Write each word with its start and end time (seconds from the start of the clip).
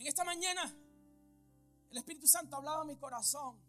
En 0.00 0.06
esta 0.06 0.24
mañana 0.24 0.74
el 1.90 1.98
Espíritu 1.98 2.26
Santo 2.26 2.56
hablaba 2.56 2.80
a 2.80 2.84
mi 2.86 2.96
corazón. 2.96 3.60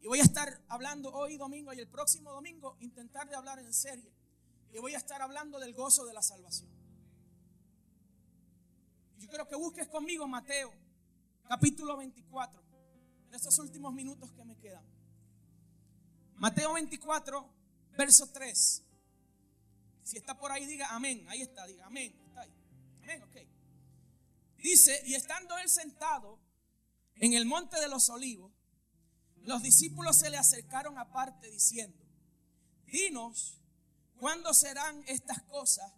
Y 0.00 0.08
voy 0.08 0.18
a 0.18 0.24
estar 0.24 0.60
hablando 0.68 1.12
hoy 1.12 1.36
domingo 1.36 1.72
y 1.72 1.78
el 1.78 1.88
próximo 1.88 2.32
domingo 2.32 2.76
intentar 2.80 3.28
de 3.28 3.36
hablar 3.36 3.60
en 3.60 3.72
serie. 3.72 4.12
Y 4.72 4.78
voy 4.78 4.94
a 4.94 4.98
estar 4.98 5.22
hablando 5.22 5.60
del 5.60 5.72
gozo 5.72 6.04
de 6.04 6.12
la 6.12 6.20
salvación. 6.20 6.68
Yo 9.18 9.28
quiero 9.28 9.46
que 9.46 9.54
busques 9.54 9.86
conmigo 9.86 10.26
Mateo, 10.26 10.72
capítulo 11.48 11.96
24, 11.96 12.60
en 13.28 13.34
estos 13.34 13.56
últimos 13.60 13.94
minutos 13.94 14.32
que 14.32 14.44
me 14.44 14.58
quedan. 14.58 14.84
Mateo 16.34 16.74
24, 16.74 17.48
verso 17.96 18.30
3. 18.32 18.82
Si 20.02 20.16
está 20.16 20.36
por 20.36 20.50
ahí, 20.50 20.66
diga 20.66 20.88
amén. 20.88 21.24
Ahí 21.28 21.42
está, 21.42 21.66
diga 21.66 21.86
amén. 21.86 22.12
Está 22.26 22.40
ahí. 22.40 22.52
Amén, 23.02 23.22
ok. 23.22 23.55
Dice, 24.66 25.00
y 25.06 25.14
estando 25.14 25.56
él 25.58 25.68
sentado 25.68 26.40
en 27.14 27.34
el 27.34 27.46
monte 27.46 27.78
de 27.78 27.86
los 27.86 28.10
olivos, 28.10 28.52
los 29.42 29.62
discípulos 29.62 30.18
se 30.18 30.28
le 30.28 30.38
acercaron 30.38 30.98
aparte 30.98 31.48
diciendo, 31.52 32.04
dinos, 32.84 33.60
¿cuándo 34.16 34.52
serán 34.52 35.04
estas 35.06 35.40
cosas? 35.42 35.92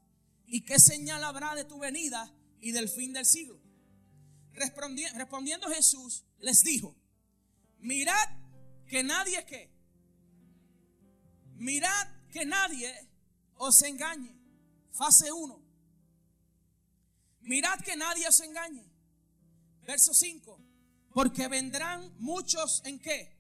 ¿Y 0.45 0.67
qué 0.67 0.79
señal 0.79 1.25
habrá 1.25 1.55
de 1.55 1.65
tu 1.65 1.79
venida 1.79 2.31
y 2.61 2.73
del 2.73 2.91
fin 2.91 3.15
del 3.15 3.25
siglo? 3.25 3.59
Respondiendo 4.53 5.71
Jesús 5.71 6.27
les 6.39 6.63
dijo, 6.63 6.95
mirad 7.79 8.29
que 8.87 9.03
nadie 9.03 9.47
mirad 11.55 12.09
que 12.31 12.45
nadie 12.45 12.95
os 13.55 13.81
engañe. 13.81 14.39
Fase 14.93 15.33
1. 15.33 15.68
Mirad 17.49 17.81
que 17.81 17.97
nadie 17.97 18.29
os 18.29 18.41
engañe. 18.41 18.85
Verso 19.83 20.13
5. 20.13 20.61
Porque 21.15 21.49
vendrán 21.49 22.15
muchos 22.19 22.83
en 22.85 22.99
qué? 22.99 23.39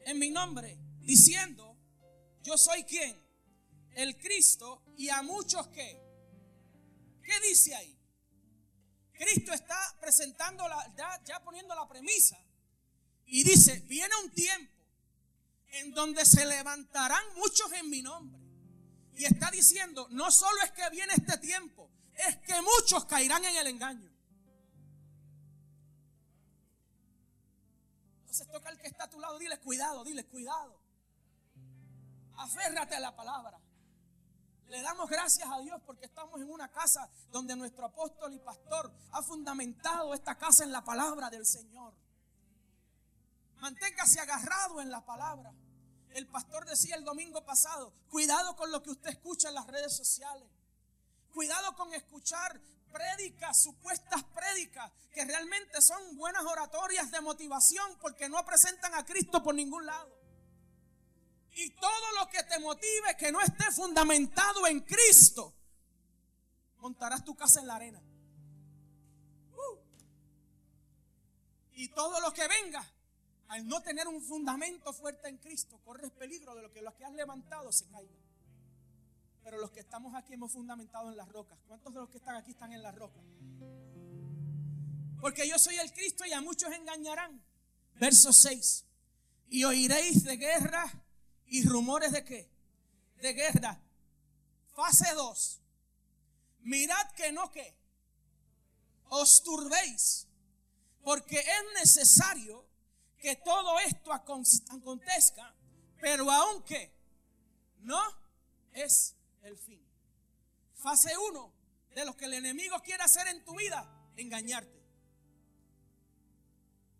En 0.00 0.18
mi 0.18 0.30
nombre, 0.30 0.78
diciendo, 1.00 1.74
yo 2.42 2.58
soy 2.58 2.84
quien? 2.84 3.18
El 3.92 4.18
Cristo 4.18 4.84
y 4.98 5.08
a 5.08 5.22
muchos 5.22 5.66
que. 5.68 6.04
¿Qué 7.22 7.32
dice 7.48 7.74
ahí? 7.74 7.98
Cristo 9.14 9.54
está 9.54 9.78
presentando, 9.98 10.68
la, 10.68 11.22
ya 11.24 11.42
poniendo 11.42 11.74
la 11.74 11.88
premisa. 11.88 12.38
Y 13.24 13.42
dice, 13.42 13.80
viene 13.86 14.14
un 14.22 14.32
tiempo 14.32 14.84
en 15.68 15.94
donde 15.94 16.26
se 16.26 16.44
levantarán 16.44 17.24
muchos 17.36 17.72
en 17.72 17.88
mi 17.88 18.02
nombre. 18.02 18.38
Y 19.16 19.24
está 19.24 19.50
diciendo, 19.50 20.08
no 20.10 20.30
solo 20.30 20.58
es 20.62 20.72
que 20.72 20.90
viene 20.90 21.14
este 21.14 21.38
tiempo, 21.38 21.90
es 22.14 22.36
que 22.38 22.54
muchos 22.62 23.04
caerán 23.06 23.44
en 23.44 23.56
el 23.56 23.66
engaño. 23.66 24.10
Entonces 28.20 28.48
toca 28.48 28.68
al 28.68 28.78
que 28.78 28.88
está 28.88 29.04
a 29.04 29.10
tu 29.10 29.20
lado, 29.20 29.38
dile 29.38 29.58
cuidado, 29.60 30.04
dile 30.04 30.24
cuidado. 30.26 30.80
Aférrate 32.36 32.96
a 32.96 33.00
la 33.00 33.14
palabra. 33.14 33.60
Le 34.68 34.82
damos 34.82 35.08
gracias 35.08 35.48
a 35.48 35.58
Dios 35.60 35.80
porque 35.86 36.06
estamos 36.06 36.40
en 36.40 36.50
una 36.50 36.68
casa 36.68 37.08
donde 37.30 37.54
nuestro 37.54 37.84
apóstol 37.84 38.32
y 38.32 38.38
pastor 38.38 38.92
ha 39.12 39.22
fundamentado 39.22 40.14
esta 40.14 40.36
casa 40.36 40.64
en 40.64 40.72
la 40.72 40.82
palabra 40.82 41.30
del 41.30 41.46
Señor. 41.46 41.94
Manténgase 43.60 44.20
agarrado 44.20 44.80
en 44.80 44.90
la 44.90 45.04
palabra. 45.04 45.54
El 46.10 46.26
pastor 46.26 46.64
decía 46.66 46.96
el 46.96 47.04
domingo 47.04 47.44
pasado, 47.44 47.92
cuidado 48.08 48.56
con 48.56 48.70
lo 48.70 48.82
que 48.82 48.90
usted 48.90 49.10
escucha 49.10 49.48
en 49.48 49.54
las 49.54 49.66
redes 49.66 49.96
sociales. 49.96 50.48
Cuidado 51.34 51.74
con 51.74 51.92
escuchar 51.92 52.60
prédicas, 52.92 53.60
supuestas 53.60 54.22
prédicas, 54.22 54.92
que 55.12 55.24
realmente 55.24 55.82
son 55.82 56.16
buenas 56.16 56.44
oratorias 56.44 57.10
de 57.10 57.20
motivación 57.20 57.98
porque 58.00 58.28
no 58.28 58.44
presentan 58.44 58.94
a 58.94 59.04
Cristo 59.04 59.42
por 59.42 59.52
ningún 59.52 59.84
lado. 59.84 60.16
Y 61.56 61.70
todo 61.70 62.12
lo 62.20 62.28
que 62.28 62.40
te 62.44 62.60
motive 62.60 63.16
que 63.18 63.32
no 63.32 63.40
esté 63.40 63.64
fundamentado 63.72 64.64
en 64.68 64.80
Cristo, 64.82 65.52
montarás 66.78 67.24
tu 67.24 67.34
casa 67.34 67.58
en 67.58 67.66
la 67.66 67.74
arena. 67.74 68.00
Uh. 69.50 69.78
Y 71.72 71.88
todo 71.88 72.20
lo 72.20 72.32
que 72.32 72.46
venga 72.46 72.84
al 73.48 73.66
no 73.66 73.82
tener 73.82 74.06
un 74.06 74.22
fundamento 74.22 74.92
fuerte 74.92 75.28
en 75.28 75.38
Cristo, 75.38 75.80
corres 75.84 76.12
peligro 76.12 76.54
de 76.54 76.62
lo 76.62 76.72
que 76.72 76.80
los 76.80 76.94
que 76.94 77.04
has 77.04 77.12
levantado 77.12 77.72
se 77.72 77.88
caigan. 77.88 78.23
Pero 79.44 79.58
los 79.58 79.70
que 79.70 79.80
estamos 79.80 80.14
aquí 80.14 80.32
hemos 80.32 80.50
fundamentado 80.50 81.10
en 81.10 81.16
las 81.18 81.28
rocas. 81.28 81.58
¿Cuántos 81.68 81.92
de 81.92 82.00
los 82.00 82.08
que 82.08 82.16
están 82.16 82.34
aquí 82.34 82.50
están 82.50 82.72
en 82.72 82.82
las 82.82 82.94
rocas? 82.94 83.22
Porque 85.20 85.46
yo 85.46 85.58
soy 85.58 85.76
el 85.76 85.92
Cristo 85.92 86.24
y 86.24 86.32
a 86.32 86.40
muchos 86.40 86.72
engañarán. 86.72 87.44
Verso 87.96 88.32
6. 88.32 88.84
Y 89.50 89.64
oiréis 89.64 90.24
de 90.24 90.38
guerra 90.38 90.90
y 91.46 91.64
rumores 91.68 92.12
de 92.12 92.24
qué? 92.24 92.50
De 93.20 93.34
guerra. 93.34 93.78
Fase 94.74 95.12
2. 95.14 95.60
Mirad 96.62 97.10
que 97.12 97.30
no 97.30 97.52
que 97.52 97.76
os 99.10 99.42
turbéis. 99.42 100.26
Porque 101.02 101.38
es 101.38 101.80
necesario 101.80 102.66
que 103.18 103.36
todo 103.36 103.78
esto 103.80 104.10
acontezca, 104.10 105.54
pero 106.00 106.30
aunque 106.30 106.90
no 107.80 108.00
es 108.72 109.14
el 109.44 109.56
fin. 109.56 109.80
Fase 110.74 111.16
1 111.16 111.52
de 111.94 112.04
lo 112.04 112.16
que 112.16 112.24
el 112.24 112.34
enemigo 112.34 112.80
quiere 112.82 113.04
hacer 113.04 113.28
en 113.28 113.44
tu 113.44 113.54
vida, 113.56 113.88
engañarte. 114.16 114.82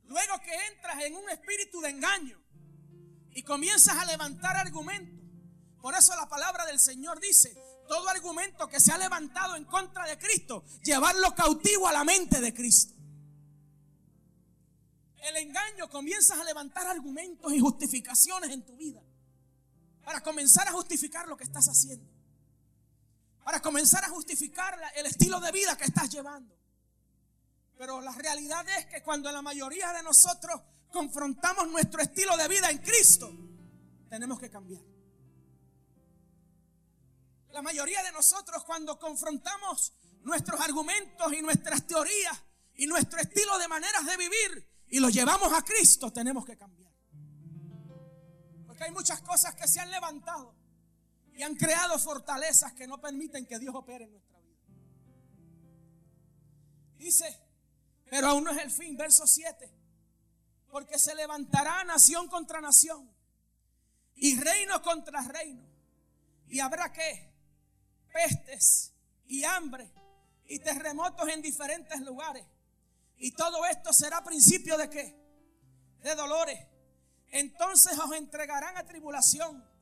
Luego 0.05 0.41
que 0.41 0.55
entras 0.69 1.03
en 1.03 1.17
un 1.17 1.29
espíritu 1.31 1.81
de 1.81 1.91
engaño 1.91 2.41
y 3.35 3.43
comienzas 3.43 3.97
a 3.97 4.05
levantar 4.05 4.57
argumentos. 4.57 5.21
Por 5.81 5.95
eso 5.95 6.15
la 6.15 6.29
palabra 6.29 6.65
del 6.67 6.79
Señor 6.79 7.21
dice, 7.21 7.55
todo 7.89 8.09
argumento 8.09 8.69
que 8.69 8.81
se 8.81 8.93
ha 8.93 8.99
levantado 8.99 9.57
en 9.57 9.65
contra 9.65 10.07
de 10.07 10.19
Cristo, 10.19 10.65
llevarlo 10.83 11.35
cautivo 11.35 11.89
a 11.89 11.93
la 11.93 12.05
mente 12.05 12.41
de 12.41 12.55
Cristo 12.55 12.95
el 15.29 15.37
engaño, 15.37 15.89
comienzas 15.89 16.39
a 16.39 16.45
levantar 16.45 16.87
argumentos 16.87 17.53
y 17.53 17.61
justificaciones 17.61 18.51
en 18.51 18.65
tu 18.65 18.77
vida. 18.77 19.03
Para 20.03 20.21
comenzar 20.21 20.69
a 20.69 20.73
justificar 20.73 21.27
lo 21.29 21.37
que 21.37 21.45
estás 21.45 21.67
haciendo. 21.67 22.14
Para 23.45 23.61
comenzar 23.61 24.03
a 24.05 24.09
justificar 24.09 24.81
el 24.97 25.07
estilo 25.07 25.39
de 25.39 25.53
vida 25.53 25.77
que 25.77 25.85
estás 25.85 26.11
llevando. 26.11 26.57
Pero 27.77 28.01
la 28.01 28.13
realidad 28.13 28.67
es 28.79 28.87
que 28.87 29.03
cuando 29.03 29.31
la 29.31 29.43
mayoría 29.43 29.93
de 29.93 30.03
nosotros 30.03 30.61
confrontamos 30.91 31.69
nuestro 31.69 32.01
estilo 32.01 32.37
de 32.37 32.49
vida 32.49 32.71
en 32.71 32.79
Cristo, 32.79 33.31
tenemos 34.09 34.39
que 34.39 34.51
cambiar. 34.51 34.83
La 37.51 37.63
mayoría 37.63 38.03
de 38.03 38.13
nosotros 38.13 38.65
cuando 38.65 38.99
confrontamos 38.99 39.93
nuestros 40.23 40.59
argumentos 40.61 41.33
y 41.33 41.43
nuestras 41.43 41.87
teorías 41.87 42.43
y 42.77 42.87
nuestro 42.87 43.21
estilo 43.21 43.59
de 43.59 43.69
maneras 43.69 44.07
de 44.07 44.17
vivir, 44.17 44.85
y 44.89 45.01
lo 45.01 45.11
llevamos 45.11 45.53
a 45.53 45.63
Cristo, 45.63 46.13
tenemos 46.13 46.45
que 46.45 46.57
cambiar. 46.57 46.93
Porque 48.67 48.85
hay 48.85 48.91
muchas 48.91 49.21
cosas 49.21 49.55
que 49.55 49.69
se 49.69 49.81
han 49.81 49.91
levantado 49.91 50.55
y 51.35 51.43
han 51.43 51.57
creado 51.57 51.99
fortalezas 51.99 52.73
que 52.75 52.87
no 52.87 53.01
permiten 53.01 53.47
que 53.47 53.59
Dios 53.59 53.75
opere 53.75 54.05
en 54.05 54.13
nuestra 54.13 54.39
vida. 54.39 54.59
Dice, 56.97 57.41
pero 58.09 58.29
aún 58.29 58.45
no 58.45 58.53
es 58.53 58.59
el 58.59 58.71
fin, 58.71 58.97
verso 58.97 59.27
7. 59.27 59.71
Porque 60.69 60.99
se 60.99 61.15
levantará 61.15 61.83
nación 61.85 62.29
contra 62.29 62.61
nación 62.61 63.13
y 64.15 64.39
reino 64.39 64.81
contra 64.83 65.23
reino. 65.23 65.67
Y 66.49 66.61
habrá 66.61 66.93
que 66.93 67.33
pestes 68.13 68.93
y 69.27 69.43
hambre 69.45 69.91
y 70.47 70.61
terremotos 70.61 71.29
en 71.29 71.43
diferentes 71.43 72.01
lugares. 72.01 72.47
Y 73.17 73.33
todo 73.33 73.67
esto 73.67 73.93
será 73.93 74.23
principio 74.23 74.77
de 74.77 74.89
qué? 74.89 75.17
De 76.01 76.15
dolores. 76.15 76.61
Entonces 77.29 77.99
os 77.99 78.13
entregarán 78.13 78.77
a 78.77 78.87
tribulación 78.87 79.74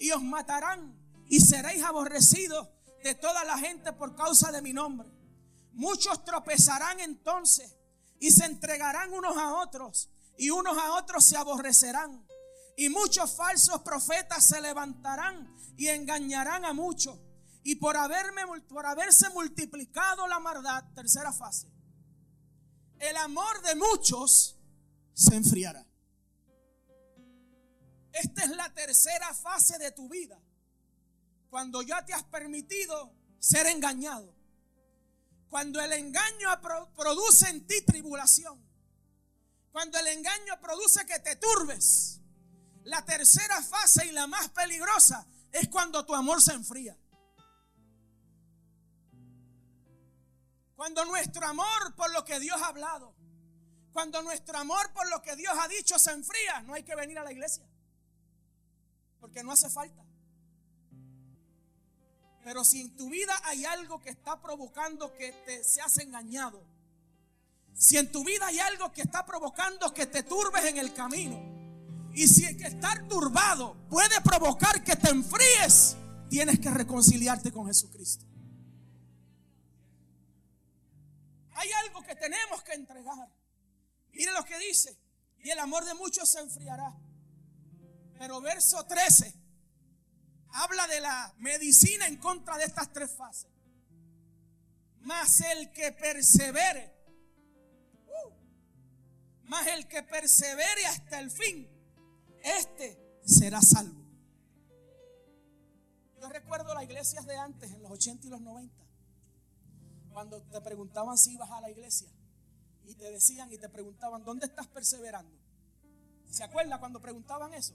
y 0.00 0.10
os 0.10 0.22
matarán 0.22 0.98
y 1.28 1.40
seréis 1.40 1.84
aborrecidos 1.84 2.68
de 3.04 3.14
toda 3.14 3.44
la 3.44 3.56
gente 3.58 3.92
por 3.92 4.16
causa 4.16 4.50
de 4.50 4.62
mi 4.62 4.72
nombre. 4.72 5.08
Muchos 5.72 6.24
tropezarán 6.24 6.98
entonces 7.00 7.76
y 8.18 8.32
se 8.32 8.46
entregarán 8.46 9.12
unos 9.12 9.36
a 9.36 9.60
otros 9.60 10.10
y 10.36 10.50
unos 10.50 10.76
a 10.76 10.94
otros 10.94 11.24
se 11.24 11.36
aborrecerán. 11.36 12.26
Y 12.76 12.88
muchos 12.88 13.36
falsos 13.36 13.82
profetas 13.82 14.46
se 14.46 14.60
levantarán 14.60 15.54
y 15.76 15.88
engañarán 15.88 16.64
a 16.64 16.72
muchos. 16.72 17.18
Y 17.62 17.74
por, 17.74 17.96
haberme, 17.96 18.42
por 18.68 18.86
haberse 18.86 19.28
multiplicado 19.30 20.26
la 20.26 20.40
maldad, 20.40 20.82
tercera 20.94 21.30
fase, 21.30 21.70
el 22.98 23.16
amor 23.18 23.60
de 23.62 23.74
muchos 23.74 24.58
se 25.12 25.36
enfriará. 25.36 25.89
Esta 28.22 28.44
es 28.44 28.50
la 28.50 28.72
tercera 28.74 29.32
fase 29.34 29.78
de 29.78 29.92
tu 29.92 30.08
vida. 30.08 30.38
Cuando 31.48 31.80
ya 31.82 32.04
te 32.04 32.12
has 32.12 32.24
permitido 32.24 33.12
ser 33.38 33.66
engañado. 33.66 34.34
Cuando 35.48 35.80
el 35.80 35.92
engaño 35.92 36.48
produce 36.94 37.48
en 37.48 37.66
ti 37.66 37.82
tribulación, 37.82 38.62
cuando 39.72 39.98
el 39.98 40.06
engaño 40.08 40.60
produce 40.60 41.04
que 41.06 41.18
te 41.18 41.36
turbes, 41.36 42.20
la 42.84 43.04
tercera 43.04 43.60
fase 43.62 44.06
y 44.06 44.12
la 44.12 44.26
más 44.26 44.50
peligrosa 44.50 45.26
es 45.50 45.68
cuando 45.68 46.04
tu 46.04 46.14
amor 46.14 46.40
se 46.40 46.52
enfría. 46.52 46.96
Cuando 50.76 51.04
nuestro 51.04 51.46
amor 51.46 51.94
por 51.96 52.12
lo 52.12 52.24
que 52.24 52.38
Dios 52.38 52.60
ha 52.62 52.68
hablado, 52.68 53.16
cuando 53.92 54.22
nuestro 54.22 54.56
amor 54.58 54.92
por 54.92 55.08
lo 55.08 55.20
que 55.20 55.36
Dios 55.36 55.52
ha 55.58 55.68
dicho 55.68 55.98
se 55.98 56.12
enfría, 56.12 56.62
no 56.62 56.74
hay 56.74 56.84
que 56.84 56.94
venir 56.94 57.18
a 57.18 57.24
la 57.24 57.32
iglesia. 57.32 57.69
Porque 59.20 59.42
no 59.42 59.52
hace 59.52 59.68
falta. 59.68 60.04
Pero 62.42 62.64
si 62.64 62.80
en 62.80 62.96
tu 62.96 63.10
vida 63.10 63.34
hay 63.44 63.64
algo 63.64 64.00
que 64.00 64.10
está 64.10 64.40
provocando 64.40 65.12
que 65.14 65.32
te 65.44 65.62
seas 65.62 65.98
engañado, 65.98 66.62
si 67.74 67.96
en 67.96 68.10
tu 68.10 68.24
vida 68.24 68.46
hay 68.46 68.58
algo 68.58 68.92
que 68.92 69.02
está 69.02 69.24
provocando 69.24 69.92
que 69.92 70.06
te 70.06 70.22
turbes 70.22 70.64
en 70.64 70.78
el 70.78 70.92
camino, 70.94 71.38
y 72.14 72.26
si 72.26 72.44
es 72.44 72.56
que 72.56 72.64
estar 72.64 73.06
turbado 73.08 73.76
puede 73.88 74.20
provocar 74.22 74.82
que 74.82 74.96
te 74.96 75.10
enfríes, 75.10 75.96
tienes 76.28 76.58
que 76.58 76.70
reconciliarte 76.70 77.52
con 77.52 77.66
Jesucristo. 77.66 78.24
Hay 81.52 81.70
algo 81.84 82.02
que 82.02 82.16
tenemos 82.16 82.62
que 82.62 82.72
entregar. 82.72 83.28
Mire 84.12 84.32
lo 84.32 84.44
que 84.44 84.58
dice. 84.58 84.98
Y 85.42 85.50
el 85.50 85.58
amor 85.58 85.84
de 85.84 85.94
muchos 85.94 86.30
se 86.30 86.40
enfriará. 86.40 86.96
Pero 88.20 88.38
verso 88.42 88.84
13 88.84 89.34
habla 90.50 90.86
de 90.88 91.00
la 91.00 91.34
medicina 91.38 92.06
en 92.06 92.18
contra 92.18 92.58
de 92.58 92.64
estas 92.64 92.92
tres 92.92 93.12
fases. 93.12 93.50
Mas 95.00 95.40
el 95.40 95.72
que 95.72 95.90
persevere, 95.92 96.92
uh, 98.06 99.48
más 99.48 99.66
el 99.68 99.88
que 99.88 100.02
persevere 100.02 100.84
hasta 100.84 101.18
el 101.18 101.30
fin, 101.30 101.66
este 102.42 103.18
será 103.24 103.62
salvo. 103.62 104.04
Yo 106.20 106.28
recuerdo 106.28 106.74
las 106.74 106.84
iglesias 106.84 107.24
de 107.24 107.38
antes, 107.38 107.72
en 107.72 107.82
los 107.82 107.90
80 107.90 108.26
y 108.26 108.28
los 108.28 108.42
90, 108.42 108.84
cuando 110.12 110.42
te 110.42 110.60
preguntaban 110.60 111.16
si 111.16 111.32
ibas 111.32 111.50
a 111.50 111.62
la 111.62 111.70
iglesia 111.70 112.10
y 112.84 112.94
te 112.96 113.10
decían 113.10 113.50
y 113.50 113.56
te 113.56 113.70
preguntaban, 113.70 114.22
¿dónde 114.24 114.44
estás 114.44 114.66
perseverando? 114.66 115.34
¿Se 116.28 116.44
acuerda 116.44 116.78
cuando 116.78 117.00
preguntaban 117.00 117.54
eso? 117.54 117.74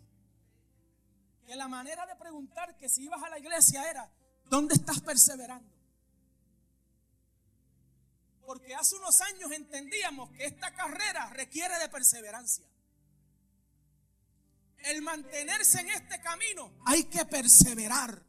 Que 1.46 1.56
la 1.56 1.68
manera 1.68 2.06
de 2.06 2.16
preguntar 2.16 2.76
que 2.78 2.90
si 2.90 3.04
ibas 3.04 3.22
a 3.22 3.30
la 3.30 3.38
iglesia 3.38 3.90
era, 3.90 4.12
¿dónde 4.46 4.74
estás 4.74 5.00
perseverando? 5.02 5.70
Porque 8.46 8.76
hace 8.76 8.96
unos 8.96 9.20
años 9.22 9.52
entendíamos 9.52 10.32
que 10.32 10.46
esta 10.46 10.74
carrera 10.74 11.30
requiere 11.30 11.78
de 11.80 11.90
perseverancia. 11.90 12.66
El 14.80 15.02
mantenerse 15.02 15.82
en 15.82 15.90
este 15.90 16.22
camino 16.22 16.72
hay 16.86 17.06
que 17.06 17.26
perseverar. 17.26 18.24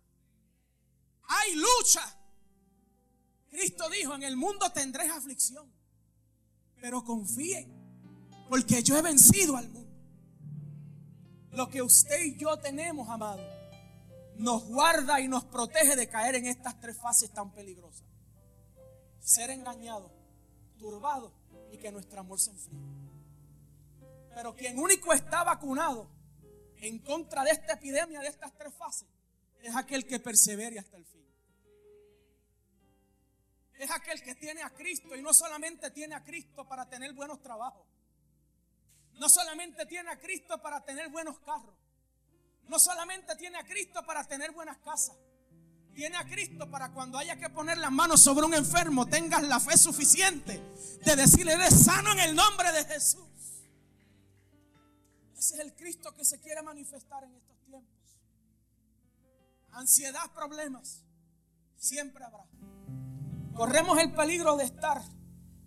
Hay 1.28 1.54
lucha. 1.54 2.18
Cristo 3.50 3.88
dijo, 3.90 4.14
en 4.14 4.22
el 4.22 4.36
mundo 4.36 4.70
tendréis 4.72 5.12
aflicción, 5.12 5.70
pero 6.80 7.04
confíen, 7.04 7.72
porque 8.48 8.82
yo 8.82 8.96
he 8.96 9.02
vencido 9.02 9.56
al 9.56 9.68
mundo. 9.68 9.85
Lo 11.56 11.68
que 11.68 11.82
usted 11.82 12.22
y 12.22 12.36
yo 12.36 12.56
tenemos, 12.58 13.08
amado, 13.08 13.42
nos 14.36 14.64
guarda 14.66 15.20
y 15.20 15.26
nos 15.26 15.44
protege 15.44 15.96
de 15.96 16.08
caer 16.08 16.34
en 16.34 16.46
estas 16.46 16.78
tres 16.80 16.98
fases 16.98 17.32
tan 17.32 17.52
peligrosas. 17.52 18.06
Ser 19.20 19.50
engañado, 19.50 20.12
turbado 20.78 21.32
y 21.72 21.78
que 21.78 21.90
nuestro 21.90 22.20
amor 22.20 22.38
se 22.38 22.50
enfríe. 22.50 22.78
Pero 24.34 24.54
quien 24.54 24.78
único 24.78 25.12
está 25.14 25.44
vacunado 25.44 26.10
en 26.76 26.98
contra 26.98 27.42
de 27.42 27.52
esta 27.52 27.72
epidemia, 27.72 28.20
de 28.20 28.28
estas 28.28 28.54
tres 28.54 28.74
fases, 28.74 29.08
es 29.62 29.74
aquel 29.74 30.06
que 30.06 30.20
persevere 30.20 30.78
hasta 30.78 30.98
el 30.98 31.06
fin 31.06 31.16
es 33.78 33.90
aquel 33.90 34.22
que 34.22 34.34
tiene 34.34 34.62
a 34.62 34.70
Cristo 34.70 35.14
y 35.14 35.22
no 35.22 35.34
solamente 35.34 35.90
tiene 35.90 36.14
a 36.14 36.24
Cristo 36.24 36.66
para 36.66 36.88
tener 36.88 37.12
buenos 37.12 37.40
trabajos. 37.40 37.86
No 39.18 39.28
solamente 39.28 39.86
tiene 39.86 40.10
a 40.10 40.18
Cristo 40.18 40.60
para 40.60 40.84
tener 40.84 41.08
buenos 41.08 41.38
carros. 41.40 41.74
No 42.68 42.78
solamente 42.78 43.34
tiene 43.36 43.58
a 43.58 43.64
Cristo 43.64 44.04
para 44.04 44.24
tener 44.24 44.52
buenas 44.52 44.78
casas. 44.78 45.16
Tiene 45.94 46.16
a 46.16 46.26
Cristo 46.26 46.70
para 46.70 46.92
cuando 46.92 47.16
haya 47.16 47.36
que 47.36 47.48
poner 47.48 47.78
las 47.78 47.90
manos 47.90 48.20
sobre 48.20 48.44
un 48.44 48.52
enfermo, 48.52 49.06
tengas 49.06 49.42
la 49.44 49.58
fe 49.58 49.78
suficiente 49.78 50.60
de 51.04 51.16
decirle, 51.16 51.54
eres 51.54 51.84
sano 51.84 52.12
en 52.12 52.18
el 52.20 52.34
nombre 52.34 52.70
de 52.72 52.84
Jesús. 52.84 53.22
Ese 55.38 55.54
es 55.54 55.60
el 55.60 55.74
Cristo 55.74 56.12
que 56.14 56.24
se 56.24 56.38
quiere 56.40 56.60
manifestar 56.60 57.24
en 57.24 57.34
estos 57.34 57.58
tiempos. 57.64 58.18
Ansiedad, 59.70 60.30
problemas, 60.34 61.02
siempre 61.78 62.24
habrá. 62.24 62.44
Corremos 63.54 63.98
el 63.98 64.12
peligro 64.12 64.56
de 64.56 64.64
estar 64.64 65.00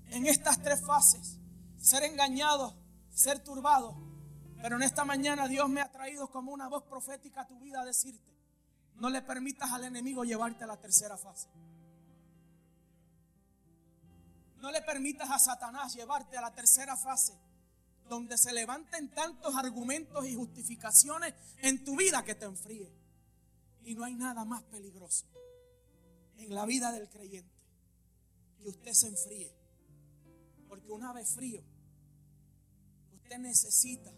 en 0.09 0.27
estas 0.27 0.61
tres 0.61 0.85
fases. 0.85 1.39
Ser 1.79 2.03
engañado, 2.03 2.75
ser 3.19 3.44
turbado. 3.44 3.95
Pero 4.62 4.77
en 4.77 4.83
esta 4.83 5.06
mañana 5.06 5.48
Dios 5.48 5.69
me 5.69 5.81
ha 5.81 5.92
traído 5.92 6.30
como 6.30 6.51
una 6.51 6.68
voz 6.68 6.83
profética 6.83 7.42
a 7.42 7.48
tu 7.48 7.60
vida 7.60 7.81
a 7.81 7.86
decirte, 7.86 8.33
no 8.95 9.10
le 9.10 9.21
permitas 9.21 9.71
al 9.71 9.86
enemigo 9.86 10.24
llevarte 10.24 10.63
a 10.63 10.68
la 10.68 10.77
tercera 10.77 11.18
fase. 11.18 11.48
No 14.57 14.71
le 14.71 14.81
permitas 14.81 15.30
a 15.30 15.39
Satanás 15.39 15.94
llevarte 15.95 16.38
a 16.38 16.42
la 16.42 16.54
tercera 16.54 16.98
fase, 16.98 17.33
donde 18.10 18.38
se 18.38 18.51
levanten 18.51 19.10
tantos 19.12 19.56
argumentos 19.56 20.25
y 20.25 20.36
justificaciones 20.36 21.33
en 21.60 21.83
tu 21.86 21.95
vida 21.95 22.24
que 22.24 22.36
te 22.36 22.45
enfríe. 22.45 22.92
Y 23.83 23.95
no 23.95 24.04
hay 24.04 24.16
nada 24.16 24.44
más 24.44 24.63
peligroso 24.63 25.25
en 26.38 26.54
la 26.54 26.66
vida 26.66 26.92
del 26.92 27.07
creyente 27.07 27.56
que 28.57 28.68
usted 28.68 28.92
se 28.92 29.07
enfríe. 29.07 29.56
Porque 30.68 30.92
una 30.92 31.13
vez 31.13 31.33
frío, 31.33 31.63
usted 33.29 33.41
necesita 33.43 34.11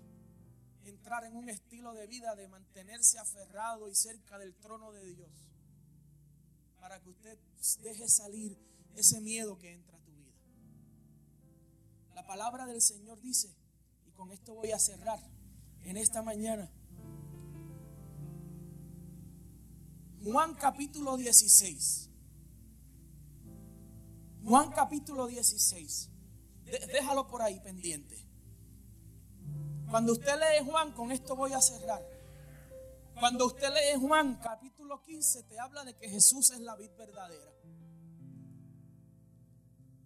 entrar 0.86 1.26
en 1.26 1.36
un 1.36 1.50
estilo 1.50 1.94
de 1.94 2.08
vida 2.08 2.34
de 2.34 2.48
mantenerse 2.48 3.20
aferrado 3.20 3.90
y 3.90 3.96
cerca 3.96 4.38
del 4.38 4.56
trono 4.56 4.94
de 4.94 5.04
Dios. 5.04 5.30
Para 6.80 6.98
que 7.02 7.10
usted 7.10 7.38
deje 7.84 8.08
salir 8.08 8.58
ese 8.96 9.20
miedo 9.20 9.58
que 9.58 9.74
entra 9.74 9.98
a 9.98 10.00
tu 10.00 10.14
vida. 10.14 10.32
La 12.16 12.26
palabra 12.26 12.66
del 12.66 12.82
Señor 12.82 13.20
dice, 13.20 13.54
y 14.08 14.12
con 14.12 14.32
esto 14.32 14.54
voy 14.54 14.72
a 14.72 14.80
cerrar 14.80 15.20
en 15.84 15.98
esta 15.98 16.22
mañana. 16.22 16.72
Juan 20.24 20.56
capítulo 20.56 21.18
16. 21.18 22.10
Juan 24.46 24.72
capítulo 24.72 25.28
16. 25.28 26.10
Déjalo 26.94 27.28
por 27.28 27.42
ahí 27.42 27.60
pendiente. 27.60 28.31
Cuando 29.92 30.14
usted 30.14 30.40
lee 30.40 30.66
Juan, 30.66 30.94
con 30.94 31.12
esto 31.12 31.36
voy 31.36 31.52
a 31.52 31.60
cerrar. 31.60 32.02
Cuando 33.20 33.48
usted 33.48 33.68
lee 33.68 34.00
Juan 34.00 34.40
capítulo 34.42 35.04
15, 35.04 35.44
te 35.44 35.60
habla 35.60 35.84
de 35.84 35.94
que 35.98 36.08
Jesús 36.08 36.50
es 36.52 36.62
la 36.62 36.78
vid 36.78 36.92
verdadera. 36.98 37.52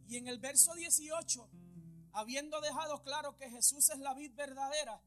Y 0.08 0.18
en 0.18 0.27
el 0.27 0.39
verso 0.39 0.74
18, 0.74 1.48
habiendo 2.13 2.60
dejado 2.62 3.04
claro 3.04 3.38
que 3.38 3.48
Jesús 3.48 3.92
es 3.92 4.00
la 4.00 4.15
vid 4.15 4.34
verdadera, 4.34 5.00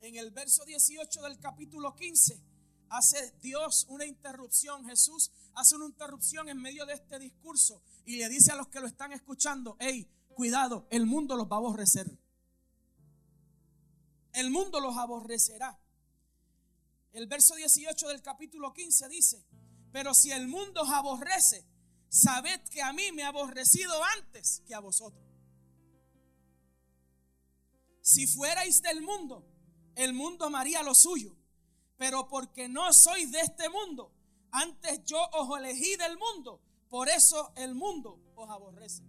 en 0.00 0.16
el 0.16 0.32
verso 0.32 0.64
18 0.64 1.22
del 1.22 1.38
capítulo 1.38 1.94
15, 1.94 2.42
hace 2.88 3.30
Dios 3.40 3.86
una 3.88 4.06
interrupción. 4.06 4.84
Jesús 4.86 5.30
hace 5.54 5.76
una 5.76 5.86
interrupción 5.86 6.48
en 6.48 6.60
medio 6.60 6.84
de 6.84 6.94
este 6.94 7.20
discurso 7.20 7.80
y 8.04 8.16
le 8.16 8.28
dice 8.28 8.50
a 8.50 8.56
los 8.56 8.66
que 8.66 8.80
lo 8.80 8.88
están 8.88 9.12
escuchando, 9.12 9.76
hey, 9.78 10.10
cuidado, 10.34 10.88
el 10.90 11.06
mundo 11.06 11.36
los 11.36 11.46
va 11.46 11.54
a 11.54 11.58
aborrecer. 11.60 12.25
El 14.36 14.50
mundo 14.50 14.80
los 14.80 14.96
aborrecerá. 14.96 15.78
El 17.12 17.26
verso 17.26 17.54
18 17.54 18.08
del 18.08 18.22
capítulo 18.22 18.72
15 18.72 19.08
dice, 19.08 19.46
pero 19.90 20.12
si 20.12 20.30
el 20.30 20.46
mundo 20.46 20.82
os 20.82 20.90
aborrece, 20.90 21.66
sabed 22.08 22.60
que 22.68 22.82
a 22.82 22.92
mí 22.92 23.10
me 23.12 23.22
ha 23.22 23.28
aborrecido 23.28 23.94
antes 24.18 24.62
que 24.66 24.74
a 24.74 24.80
vosotros. 24.80 25.24
Si 28.02 28.26
fuerais 28.26 28.82
del 28.82 29.00
mundo, 29.00 29.44
el 29.94 30.12
mundo 30.12 30.44
amaría 30.44 30.82
lo 30.82 30.94
suyo, 30.94 31.34
pero 31.96 32.28
porque 32.28 32.68
no 32.68 32.92
sois 32.92 33.30
de 33.32 33.40
este 33.40 33.68
mundo, 33.70 34.12
antes 34.52 35.02
yo 35.04 35.18
os 35.32 35.58
elegí 35.58 35.96
del 35.96 36.16
mundo 36.18 36.60
por 36.88 37.08
eso 37.08 37.52
el 37.56 37.74
mundo 37.74 38.20
os 38.36 38.48
aborrece. 38.48 39.02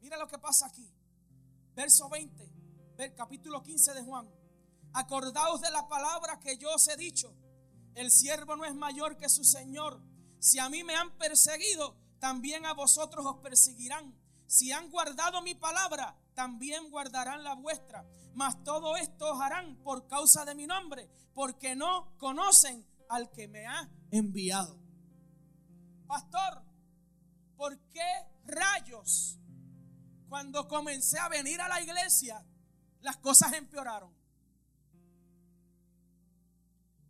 Mira 0.00 0.16
lo 0.16 0.26
que 0.26 0.38
pasa 0.38 0.66
aquí. 0.66 0.90
Verso 1.74 2.08
20, 2.08 2.50
capítulo 3.10 3.62
15 3.62 3.94
de 3.94 4.02
Juan. 4.02 4.30
Acordaos 4.94 5.60
de 5.60 5.70
la 5.70 5.88
palabra 5.88 6.38
que 6.38 6.56
yo 6.56 6.72
os 6.74 6.86
he 6.88 6.96
dicho. 6.96 7.34
El 7.94 8.10
siervo 8.10 8.56
no 8.56 8.64
es 8.64 8.74
mayor 8.74 9.16
que 9.16 9.28
su 9.28 9.44
Señor. 9.44 10.00
Si 10.38 10.58
a 10.58 10.68
mí 10.68 10.84
me 10.84 10.94
han 10.94 11.10
perseguido, 11.18 11.96
también 12.20 12.64
a 12.64 12.74
vosotros 12.74 13.26
os 13.26 13.36
perseguirán. 13.38 14.14
Si 14.46 14.70
han 14.70 14.90
guardado 14.90 15.42
mi 15.42 15.54
palabra, 15.54 16.16
también 16.34 16.90
guardarán 16.90 17.42
la 17.42 17.54
vuestra. 17.54 18.06
Mas 18.34 18.62
todo 18.64 18.96
esto 18.96 19.32
os 19.32 19.40
harán 19.40 19.76
por 19.82 20.06
causa 20.06 20.44
de 20.44 20.54
mi 20.54 20.66
nombre, 20.66 21.10
porque 21.34 21.74
no 21.74 22.16
conocen 22.18 22.86
al 23.08 23.30
que 23.30 23.48
me 23.48 23.66
ha 23.66 23.90
enviado. 24.10 24.78
Pastor, 26.06 26.62
¿por 27.56 27.78
qué 27.88 28.06
rayos 28.44 29.38
cuando 30.28 30.66
comencé 30.66 31.18
a 31.18 31.28
venir 31.28 31.60
a 31.60 31.68
la 31.68 31.80
iglesia 31.80 32.44
las 33.02 33.16
cosas 33.18 33.52
empeoraron? 33.52 34.12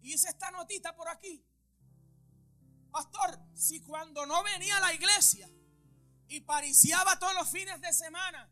Hice 0.03 0.29
esta 0.29 0.51
notita 0.51 0.95
por 0.97 1.09
aquí. 1.09 1.45
Pastor, 2.91 3.39
si 3.55 3.81
cuando 3.81 4.27
no 4.27 4.43
venía 4.43 4.77
a 4.77 4.81
la 4.81 4.93
iglesia 4.93 5.49
y 6.29 6.41
pariciaba 6.41 7.19
todos 7.19 7.35
los 7.35 7.49
fines 7.49 7.81
de 7.81 7.93
semana 7.93 8.51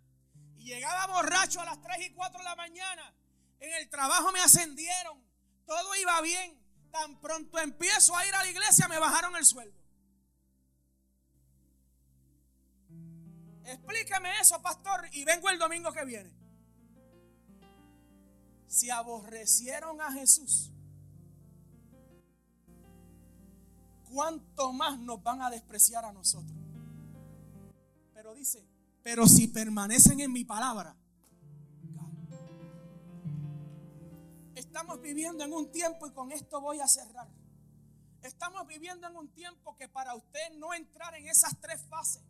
y 0.57 0.65
llegaba 0.65 1.13
borracho 1.13 1.61
a 1.61 1.65
las 1.65 1.81
3 1.83 2.07
y 2.07 2.15
4 2.15 2.39
de 2.39 2.45
la 2.45 2.57
mañana, 2.57 3.15
en 3.59 3.73
el 3.75 3.91
trabajo 3.91 4.33
me 4.33 4.41
ascendieron, 4.41 5.23
todo 5.67 5.95
iba 5.97 6.21
bien, 6.23 6.59
tan 6.91 7.21
pronto 7.21 7.59
empiezo 7.59 8.17
a 8.17 8.27
ir 8.27 8.35
a 8.35 8.45
la 8.45 8.51
iglesia 8.51 8.89
me 8.89 8.99
bajaron 8.99 9.37
el 9.37 9.45
sueldo. 9.45 9.79
Explíqueme 13.65 14.41
eso, 14.41 14.61
pastor, 14.63 15.09
y 15.13 15.25
vengo 15.25 15.49
el 15.51 15.59
domingo 15.59 15.93
que 15.93 16.05
viene. 16.05 16.40
Si 18.71 18.89
aborrecieron 18.89 20.01
a 20.01 20.13
Jesús, 20.13 20.71
cuánto 24.09 24.73
más 24.73 24.97
nos 25.01 25.21
van 25.25 25.43
a 25.43 25.51
despreciar 25.51 26.05
a 26.05 26.13
nosotros. 26.13 26.57
Pero 28.15 28.33
dice, 28.33 28.65
pero 29.03 29.27
si 29.27 29.49
permanecen 29.49 30.21
en 30.21 30.33
mi 30.33 30.45
palabra, 30.45 30.97
estamos 34.55 35.01
viviendo 35.01 35.43
en 35.43 35.53
un 35.53 35.73
tiempo 35.73 36.07
y 36.07 36.13
con 36.13 36.31
esto 36.31 36.61
voy 36.61 36.79
a 36.79 36.87
cerrar. 36.87 37.29
Estamos 38.23 38.69
viviendo 38.69 39.09
en 39.09 39.17
un 39.17 39.33
tiempo 39.33 39.77
que 39.77 39.89
para 39.89 40.15
usted 40.15 40.53
no 40.59 40.75
entrar 40.75 41.17
en 41.17 41.27
esas 41.27 41.61
tres 41.61 41.83
fases, 41.89 42.23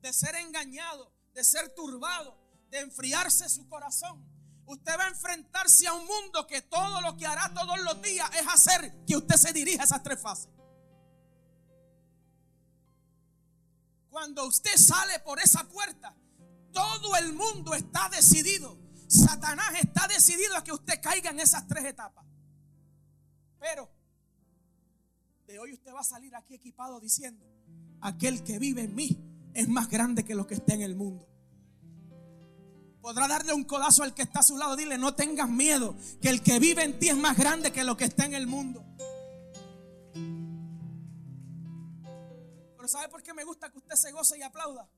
de 0.00 0.12
ser 0.12 0.34
engañado, 0.34 1.12
de 1.32 1.44
ser 1.44 1.72
turbado, 1.76 2.36
de 2.70 2.80
enfriarse 2.80 3.48
su 3.48 3.68
corazón, 3.68 4.35
usted 4.66 4.98
va 4.98 5.04
a 5.04 5.08
enfrentarse 5.08 5.86
a 5.86 5.94
un 5.94 6.06
mundo 6.06 6.46
que 6.46 6.62
todo 6.62 7.00
lo 7.00 7.16
que 7.16 7.26
hará 7.26 7.52
todos 7.54 7.80
los 7.82 8.02
días 8.02 8.28
es 8.38 8.46
hacer 8.46 9.04
que 9.06 9.16
usted 9.16 9.36
se 9.36 9.52
dirija 9.52 9.82
a 9.82 9.84
esas 9.84 10.02
tres 10.02 10.20
fases. 10.20 10.48
Cuando 14.10 14.46
usted 14.46 14.76
sale 14.76 15.18
por 15.20 15.38
esa 15.40 15.64
puerta, 15.68 16.14
todo 16.72 17.16
el 17.16 17.32
mundo 17.32 17.74
está 17.74 18.08
decidido. 18.08 18.78
Satanás 19.08 19.74
está 19.80 20.08
decidido 20.08 20.56
a 20.56 20.64
que 20.64 20.72
usted 20.72 21.00
caiga 21.00 21.30
en 21.30 21.40
esas 21.40 21.66
tres 21.68 21.84
etapas. 21.84 22.24
Pero 23.58 23.90
de 25.46 25.58
hoy 25.58 25.72
usted 25.72 25.92
va 25.92 26.00
a 26.00 26.04
salir 26.04 26.34
aquí 26.34 26.54
equipado 26.54 26.98
diciendo, 26.98 27.46
aquel 28.00 28.42
que 28.42 28.58
vive 28.58 28.82
en 28.82 28.94
mí 28.94 29.50
es 29.54 29.68
más 29.68 29.88
grande 29.88 30.24
que 30.24 30.34
lo 30.34 30.46
que 30.46 30.54
está 30.54 30.74
en 30.74 30.82
el 30.82 30.96
mundo. 30.96 31.28
Podrá 33.06 33.28
darle 33.28 33.52
un 33.52 33.62
codazo 33.62 34.02
al 34.02 34.14
que 34.14 34.22
está 34.22 34.40
a 34.40 34.42
su 34.42 34.58
lado. 34.58 34.74
Dile, 34.74 34.98
no 34.98 35.14
tengas 35.14 35.48
miedo, 35.48 35.94
que 36.20 36.28
el 36.28 36.42
que 36.42 36.58
vive 36.58 36.82
en 36.82 36.98
ti 36.98 37.08
es 37.08 37.16
más 37.16 37.36
grande 37.36 37.70
que 37.70 37.84
lo 37.84 37.96
que 37.96 38.04
está 38.04 38.24
en 38.24 38.34
el 38.34 38.48
mundo. 38.48 38.84
¿sabe 42.88 43.08
por 43.08 43.22
qué 43.22 43.32
me 43.32 43.44
gusta 43.44 43.70
que 43.70 43.78
usted 43.78 43.94
se 43.94 44.10
goce 44.10 44.36
y 44.38 44.42
aplauda? 44.42 44.88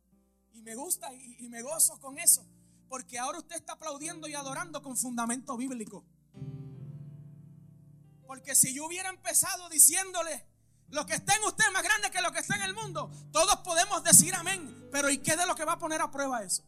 Y 0.55 0.62
me 0.62 0.75
gusta 0.75 1.12
y, 1.12 1.50
me 1.50 1.61
gozo 1.61 2.00
con 2.00 2.19
eso. 2.19 2.47
Porque 2.88 3.19
ahora 3.19 3.41
usted 3.41 3.57
está 3.57 3.75
aplaudiendo 3.75 4.27
y 4.27 4.33
adorando 4.33 4.83
con 4.83 4.97
fundamento 4.97 5.59
bíblico. 5.59 6.03
Porque 8.27 8.55
si 8.55 8.73
yo 8.73 8.87
hubiera 8.87 9.11
empezado 9.11 9.69
diciéndole, 9.69 10.47
lo 10.88 11.05
que 11.05 11.12
está 11.12 11.37
en 11.37 11.43
usted 11.43 11.67
es 11.67 11.73
más 11.75 11.83
grande 11.83 12.11
que 12.11 12.23
lo 12.23 12.33
que 12.33 12.38
está 12.38 12.57
en 12.57 12.62
el 12.62 12.73
mundo, 12.73 13.11
todos 13.33 13.57
podemos 13.57 14.03
decir 14.03 14.35
amén. 14.35 14.88
Pero 14.91 15.11
¿y 15.11 15.19
qué 15.19 15.37
de 15.37 15.45
lo 15.45 15.55
que 15.55 15.67
va 15.67 15.73
a 15.73 15.79
poner 15.79 16.00
a 16.00 16.11
prueba 16.11 16.43
eso? 16.43 16.65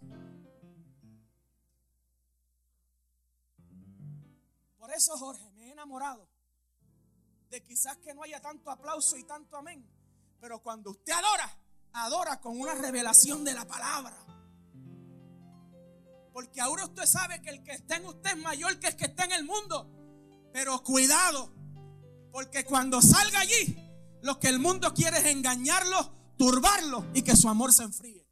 Eso, 5.01 5.19
Jorge, 5.19 5.51
me 5.53 5.67
he 5.67 5.73
enamorado 5.73 6.29
de 7.51 7.63
quizás 7.63 7.97
que 7.99 8.15
no 8.15 8.23
haya 8.23 8.41
tanto 8.41 8.71
aplauso 8.71 9.17
y 9.17 9.25
tanto 9.25 9.57
amén 9.57 9.85
pero 10.41 10.63
cuando 10.63 10.91
usted 10.91 11.13
adora, 11.13 11.59
adora 11.93 12.41
con 12.41 12.59
una 12.59 12.75
revelación 12.75 13.45
de 13.45 13.55
la 13.55 13.67
palabra. 13.67 14.17
Porque 16.33 16.61
ahora 16.61 16.87
usted 16.87 17.05
sabe 17.05 17.43
que 17.43 17.51
el 17.51 17.63
que 17.63 17.73
está 17.73 17.97
en 17.97 18.07
usted 18.07 18.31
es 18.31 18.39
mayor 18.39 18.79
que 18.79 18.89
el 18.89 18.97
que 18.97 19.05
está 19.05 19.25
en 19.25 19.33
el 19.33 19.45
mundo. 19.45 20.49
Pero 20.53 20.83
cuidado, 20.83 21.53
porque 22.33 22.65
cuando 22.65 23.03
salga 23.03 23.41
allí, 23.41 23.77
lo 24.23 24.41
que 24.41 24.49
el 24.49 24.59
mundo 24.59 24.95
quiere 24.95 25.19
es 25.19 25.27
engañarlo, 25.27 26.35
turbarlo 26.39 27.07
y 27.15 27.23
que 27.23 27.37
su 27.37 27.49
amor 27.49 27.73
se 27.73 27.83
enfríe. 27.83 28.27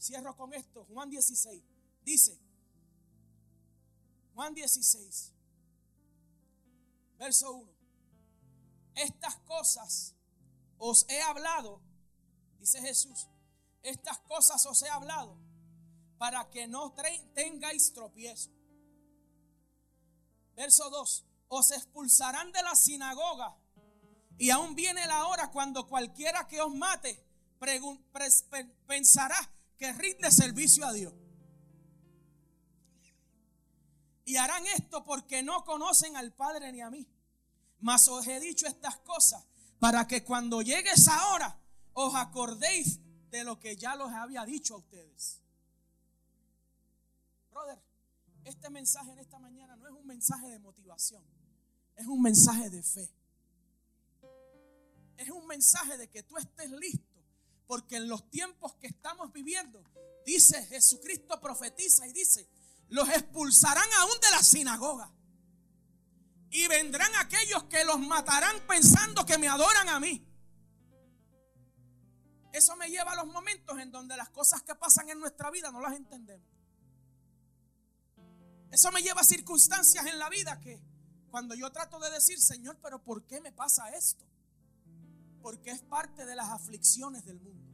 Cierro 0.00 0.36
con 0.36 0.54
esto. 0.54 0.84
Juan 0.84 1.10
16 1.10 1.62
dice, 2.02 2.38
Juan 4.34 4.54
16, 4.54 5.32
verso 7.18 7.52
1 7.52 7.72
estas 8.94 9.36
cosas 9.46 10.14
os 10.78 11.06
he 11.08 11.20
hablado, 11.22 11.80
dice 12.58 12.80
Jesús, 12.80 13.28
estas 13.82 14.18
cosas 14.20 14.64
os 14.66 14.82
he 14.82 14.88
hablado 14.88 15.38
para 16.18 16.50
que 16.50 16.66
no 16.66 16.94
tengáis 17.34 17.92
tropiezo. 17.92 18.50
Verso 20.54 20.90
2, 20.90 21.24
os 21.48 21.70
expulsarán 21.70 22.52
de 22.52 22.62
la 22.62 22.74
sinagoga 22.74 23.56
y 24.38 24.50
aún 24.50 24.74
viene 24.74 25.06
la 25.06 25.26
hora 25.26 25.50
cuando 25.50 25.88
cualquiera 25.88 26.46
que 26.46 26.60
os 26.60 26.74
mate 26.74 27.24
pensará 28.86 29.36
que 29.78 29.92
rinde 29.92 30.30
servicio 30.30 30.84
a 30.84 30.92
Dios. 30.92 31.14
Y 34.24 34.36
harán 34.36 34.64
esto 34.66 35.04
porque 35.04 35.42
no 35.42 35.64
conocen 35.64 36.16
al 36.16 36.32
Padre 36.32 36.72
ni 36.72 36.80
a 36.80 36.90
mí. 36.90 37.06
Mas 37.80 38.06
os 38.08 38.26
he 38.26 38.38
dicho 38.38 38.66
estas 38.66 38.96
cosas 38.98 39.44
para 39.78 40.06
que 40.06 40.22
cuando 40.22 40.62
llegue 40.62 40.90
esa 40.90 41.28
hora 41.28 41.58
os 41.94 42.14
acordéis 42.14 43.00
de 43.30 43.44
lo 43.44 43.58
que 43.58 43.76
ya 43.76 43.96
los 43.96 44.12
había 44.12 44.44
dicho 44.44 44.74
a 44.74 44.78
ustedes. 44.78 45.40
Brother, 47.50 47.82
este 48.44 48.70
mensaje 48.70 49.12
en 49.12 49.18
esta 49.18 49.38
mañana 49.38 49.74
no 49.76 49.86
es 49.86 49.92
un 49.92 50.06
mensaje 50.06 50.48
de 50.48 50.58
motivación, 50.58 51.24
es 51.96 52.06
un 52.06 52.22
mensaje 52.22 52.70
de 52.70 52.82
fe. 52.82 53.10
Es 55.16 55.30
un 55.30 55.46
mensaje 55.46 55.96
de 55.98 56.08
que 56.08 56.22
tú 56.22 56.36
estés 56.36 56.70
listo, 56.70 57.22
porque 57.66 57.96
en 57.96 58.08
los 58.08 58.28
tiempos 58.30 58.74
que 58.76 58.88
estamos 58.88 59.32
viviendo, 59.32 59.82
dice 60.26 60.64
Jesucristo 60.66 61.40
profetiza 61.40 62.06
y 62.06 62.12
dice, 62.12 62.48
los 62.92 63.08
expulsarán 63.08 63.90
aún 64.00 64.20
de 64.20 64.30
la 64.30 64.42
sinagoga. 64.42 65.10
Y 66.50 66.68
vendrán 66.68 67.10
aquellos 67.16 67.64
que 67.64 67.84
los 67.84 67.98
matarán 67.98 68.54
pensando 68.68 69.24
que 69.24 69.38
me 69.38 69.48
adoran 69.48 69.88
a 69.88 69.98
mí. 69.98 70.22
Eso 72.52 72.76
me 72.76 72.90
lleva 72.90 73.12
a 73.12 73.16
los 73.16 73.32
momentos 73.32 73.78
en 73.78 73.90
donde 73.90 74.14
las 74.14 74.28
cosas 74.28 74.62
que 74.62 74.74
pasan 74.74 75.08
en 75.08 75.18
nuestra 75.18 75.50
vida 75.50 75.72
no 75.72 75.80
las 75.80 75.94
entendemos. 75.94 76.46
Eso 78.70 78.92
me 78.92 79.00
lleva 79.00 79.22
a 79.22 79.24
circunstancias 79.24 80.04
en 80.04 80.18
la 80.18 80.28
vida 80.28 80.60
que 80.60 80.82
cuando 81.30 81.54
yo 81.54 81.72
trato 81.72 81.98
de 81.98 82.10
decir, 82.10 82.38
Señor, 82.38 82.78
pero 82.82 83.02
¿por 83.02 83.24
qué 83.26 83.40
me 83.40 83.52
pasa 83.52 83.88
esto? 83.88 84.26
Porque 85.40 85.70
es 85.70 85.80
parte 85.80 86.26
de 86.26 86.36
las 86.36 86.50
aflicciones 86.50 87.24
del 87.24 87.40
mundo. 87.40 87.70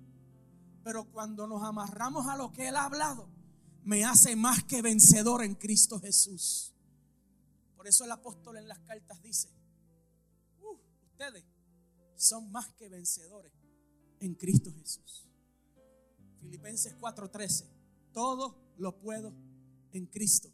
Pero 0.85 1.11
cuando 1.11 1.49
nos 1.49 1.65
amarramos 1.65 2.29
a 2.29 2.37
lo 2.37 2.53
que 2.53 2.69
Él 2.69 2.77
ha 2.77 2.85
hablado, 2.85 3.29
me 3.88 4.04
hace 4.04 4.37
más 4.37 4.64
que 4.64 4.83
vencedor 4.83 5.42
en 5.42 5.54
Cristo 5.54 5.99
Jesús. 5.99 6.75
Por 7.75 7.88
eso 7.88 8.04
el 8.04 8.11
apóstol 8.11 8.59
en 8.59 8.68
las 8.68 8.78
cartas 8.80 9.23
dice, 9.23 9.49
uh, 10.61 10.78
ustedes 11.07 11.42
son 12.14 12.52
más 12.52 12.71
que 12.75 12.90
vencedores 12.90 13.50
en 14.21 14.35
Cristo 14.35 14.71
Jesús. 14.75 15.26
Filipenses 16.38 16.97
4:13, 17.00 17.64
todo 18.12 18.75
lo 18.76 19.00
puedo 19.00 19.33
en 19.92 20.04
Cristo 20.04 20.52